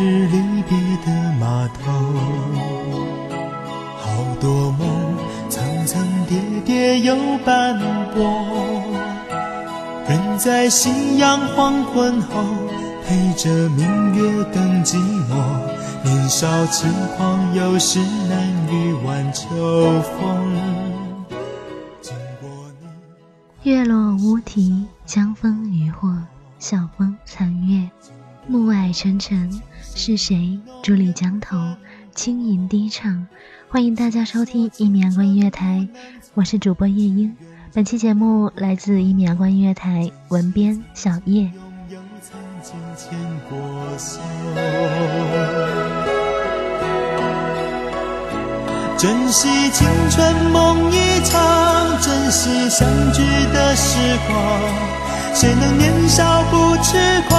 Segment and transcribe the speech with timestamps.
[0.00, 1.92] 昨日离别的码头，
[3.98, 4.88] 好多梦
[5.50, 7.78] 层层叠叠又斑
[8.14, 8.82] 驳，
[10.08, 12.42] 人在夕阳黄昏后，
[13.06, 15.34] 陪着明月等寂寞。
[16.02, 19.46] 年少轻狂，有时难御晚秋
[20.00, 21.28] 风。
[22.00, 22.48] 经过
[22.80, 23.70] 你。
[23.70, 26.10] 月落乌啼，江枫渔火，
[26.58, 27.86] 晓风残月。
[28.50, 29.62] 暮霭沉沉，
[29.94, 31.56] 是谁伫立江头，
[32.16, 33.28] 轻吟低唱？
[33.68, 35.86] 欢迎大家收听一米阳光音乐台，
[36.34, 37.36] 我是主播夜莺。
[37.72, 41.48] 本期节目来自一米阳光音乐台，文编小叶。
[48.98, 53.22] 珍惜青春梦一场，珍惜相聚
[53.54, 53.96] 的时
[54.26, 54.60] 光。
[55.32, 57.38] 谁能年少不痴狂，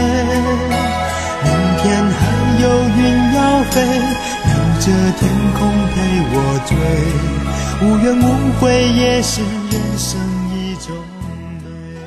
[4.81, 6.01] 着天空陪
[6.33, 6.75] 我追，
[7.85, 10.19] 无怨无悔也是人生
[10.49, 10.95] 一种
[11.63, 12.01] 美。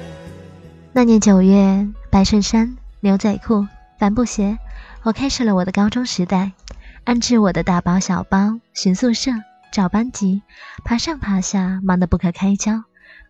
[0.92, 4.58] 那年九月，白衬衫、牛仔裤、帆布鞋，
[5.04, 6.50] 我开始了我的高中时代。
[7.04, 9.30] 安置我的大包小包，寻宿舍，
[9.70, 10.42] 找班级，
[10.84, 12.82] 爬上爬下，忙得不可开交。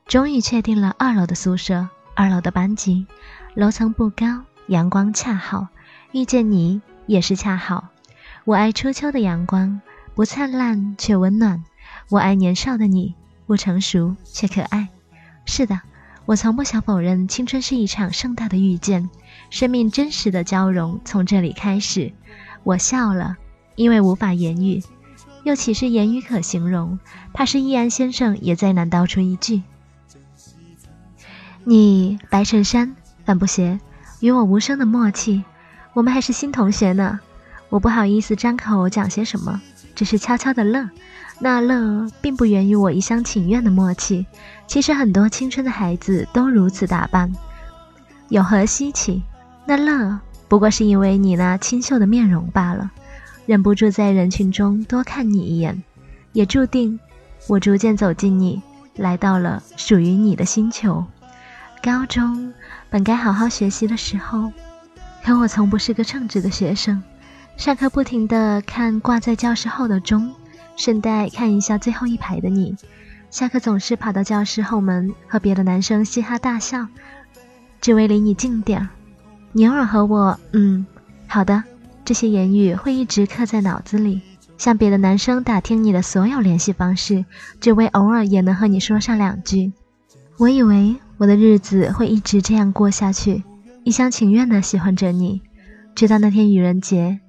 [0.06, 3.06] 终于确定了二楼的宿舍，二楼的班级。
[3.52, 5.66] 楼层不高，阳光恰好，
[6.12, 7.88] 遇见你也是恰好。
[8.46, 9.80] 我爱初秋的阳光，
[10.14, 11.64] 不灿烂却温暖。
[12.10, 13.14] 我爱年少的你，
[13.46, 14.88] 不成熟却可爱。
[15.46, 15.80] 是的。
[16.26, 19.08] 我从不想否认，青春是一场盛大的遇见，
[19.48, 22.12] 生命真实的交融从这里开始。
[22.64, 23.36] 我笑了，
[23.76, 24.82] 因为无法言语，
[25.42, 26.98] 又岂是言语可形容？
[27.32, 29.62] 怕是易安先生也再难道出一句。
[31.64, 32.94] 你白衬衫、
[33.24, 33.80] 帆布鞋，
[34.20, 35.44] 与我无声的默契，
[35.94, 37.20] 我们还是新同学呢。
[37.74, 39.60] 我不好意思张口讲些什么，
[39.96, 40.88] 只是悄悄的乐。
[41.40, 44.26] 那乐并不源于我一厢情愿的默契，
[44.68, 47.32] 其实很多青春的孩子都如此打扮，
[48.28, 49.24] 有何稀奇？
[49.66, 52.92] 那乐不过是因为你那清秀的面容罢了，
[53.44, 55.82] 忍不住在人群中多看你一眼，
[56.32, 57.00] 也注定
[57.48, 58.62] 我逐渐走进你，
[58.94, 61.04] 来到了属于你的星球。
[61.82, 62.54] 高中
[62.88, 64.52] 本该好好学习的时候，
[65.24, 67.02] 可我从不是个称职的学生，
[67.56, 70.32] 上课不停地看挂在教室后的钟。
[70.76, 72.74] 顺带看一下最后一排的你，
[73.30, 76.88] 下课总是跑到教室后门和别的男生嘻哈大笑，
[77.80, 78.88] 只为离你近点儿。
[79.52, 80.84] 你偶尔和我，嗯，
[81.28, 81.62] 好的，
[82.04, 84.20] 这些言语会一直刻在脑子里。
[84.58, 87.24] 向别的男生打听你的所有联系方式，
[87.60, 89.72] 只为偶尔也能和你说上两句。
[90.38, 93.44] 我以为我的日子会一直这样过下去，
[93.84, 95.40] 一厢情愿的喜欢着你，
[95.94, 97.20] 直到那天愚人节。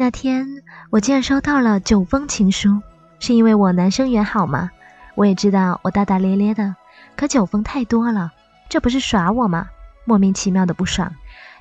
[0.00, 2.80] 那天我竟然收到了九封情书，
[3.18, 4.70] 是因为我男生缘好吗？
[5.14, 6.74] 我也知道我大大咧咧的，
[7.16, 8.32] 可九封太多了，
[8.70, 9.68] 这不是耍我吗？
[10.06, 11.14] 莫名其妙的不爽，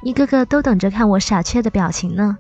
[0.03, 2.37] 一个个都等着看我傻缺的表情呢。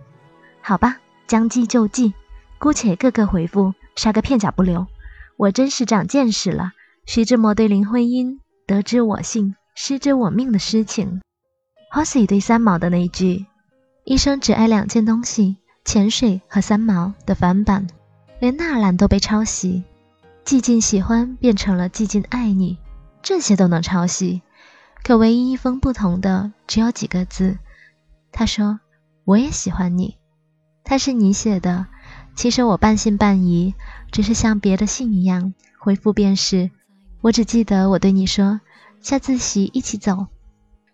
[0.61, 2.13] 好吧，将计就计，
[2.59, 4.87] 姑且个个回复，杀个片甲不留。
[5.35, 6.71] 我真是长见识了。
[7.05, 11.19] 徐志摩对林徽因“得之我幸，失之我命”的诗情
[11.93, 13.47] ，Hossy 对三毛的那一句
[14.05, 17.87] “一生只爱两件东西，潜水和三毛”的翻版，
[18.39, 19.83] 连纳兰都被抄袭。
[20.45, 22.77] 寂静喜欢变成了寂静爱你，
[23.21, 24.41] 这些都能抄袭。
[25.03, 27.57] 可唯一一封不同的只有几个字。
[28.31, 28.79] 他说
[29.25, 30.17] ：“我也喜欢你。”
[30.83, 31.85] 他是你写的，
[32.35, 33.75] 其实我半信半疑，
[34.11, 36.71] 只是像别的信一样回复便是。
[37.21, 38.61] 我只记得我对你说
[39.01, 40.27] ：“下自习一起走。”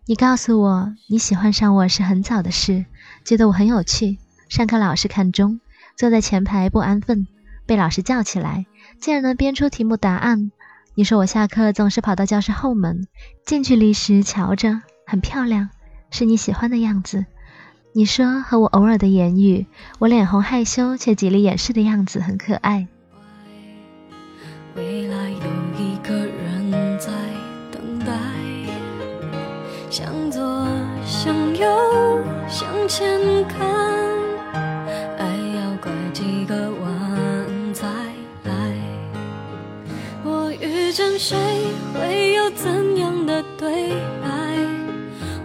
[0.06, 2.86] 你告诉我你喜欢上我是很早的事，
[3.24, 4.20] 觉得我很有趣，
[4.56, 5.60] 上课老师看钟，
[5.98, 7.28] 坐在前排不安分，
[7.66, 8.66] 被老师叫起来，
[9.02, 10.50] 竟然能编出题目答案。
[10.94, 13.06] 你说我下课总是跑到教室后门，
[13.46, 15.72] 近距离时瞧着很漂亮，
[16.10, 17.26] 是你喜欢的样子。
[17.92, 19.66] 你说和我偶尔的言语，
[20.00, 22.88] 我脸红害羞却极力掩饰的样子很可爱。
[24.78, 25.38] 未来有
[25.78, 27.12] 一个人在
[27.74, 28.14] 等待，
[29.90, 30.66] 向左
[31.06, 31.68] 向右
[32.48, 33.20] 向前
[33.50, 33.95] 看，
[41.28, 41.36] 谁
[41.92, 43.90] 会有怎样的对
[44.22, 44.30] 白？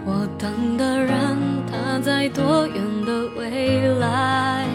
[0.05, 1.17] 我等的人
[1.65, 4.67] 他在多远的未来？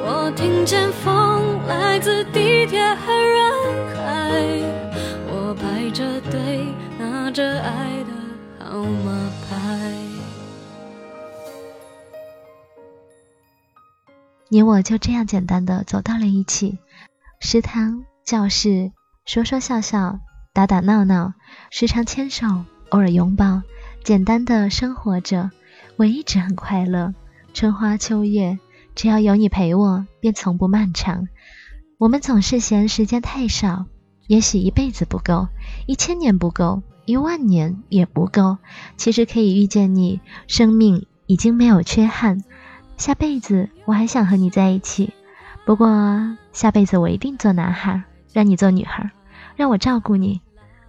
[0.00, 3.52] 我听见风来自地铁和人
[3.96, 4.32] 海。
[5.28, 6.64] 我排着队
[6.98, 9.92] 拿着爱的号码牌。
[14.48, 16.78] 你我就这样简单的走到了一起，
[17.40, 18.90] 食堂、教室，
[19.26, 20.18] 说说笑笑，
[20.56, 21.34] 打打闹闹，
[21.68, 22.46] 时常牵手，
[22.88, 23.60] 偶尔拥抱，
[24.02, 25.50] 简单的生活着。
[25.96, 27.12] 我一直很快乐，
[27.52, 28.58] 春花秋月，
[28.94, 31.28] 只要有你陪我，便从不漫长。
[31.98, 33.84] 我们总是嫌时间太少。
[34.28, 35.48] 也许一辈子不够，
[35.86, 38.56] 一千年不够，一万年也不够。
[38.96, 42.42] 其实可以遇见你，生命已经没有缺憾。
[42.96, 45.12] 下辈子我还想和你在一起，
[45.66, 49.10] 不过下辈子我一定做男孩，让你做女孩，
[49.54, 50.40] 让我照顾你，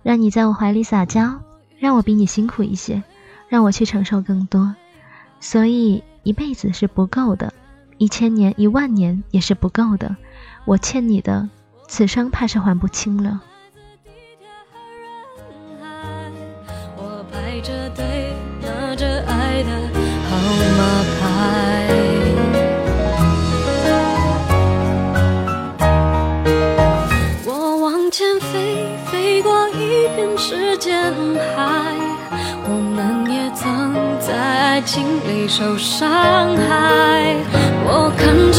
[0.07, 1.41] 让你在我怀里撒娇，
[1.79, 3.03] 让我比你辛苦一些，
[3.49, 4.73] 让我去承受更多。
[5.41, 7.53] 所以一辈子是不够的，
[7.97, 10.15] 一千年、一万年也是不够的。
[10.63, 11.49] 我欠你的。
[11.89, 13.41] 此生怕是还不清了。
[16.95, 19.71] 我排着队拿着爱的
[20.29, 20.37] 号
[20.77, 21.03] 码
[35.47, 37.35] 受伤害。
[37.85, 38.51] 我看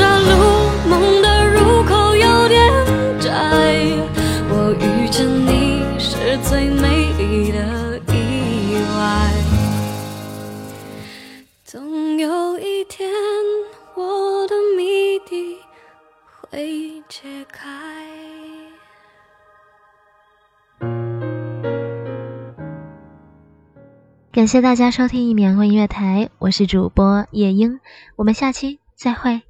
[24.38, 27.80] 感谢大家收听一米阳光音乐台，我是主播夜莺，
[28.14, 29.42] 我们下期再会。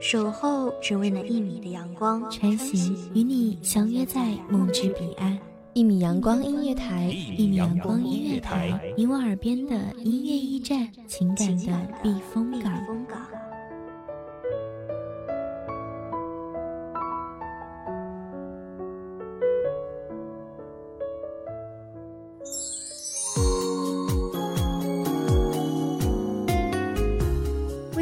[0.00, 5.38] 守候只为那一米的阳光，穿行与你相约在梦之彼岸。
[5.74, 7.04] 一米阳光音乐台，
[7.38, 12.72] 一米阳光音乐台，你我耳边的音乐驿站，情感的避风港。